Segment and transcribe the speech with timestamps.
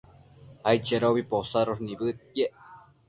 [0.71, 2.53] aidchedobi posadosh nibëdquiec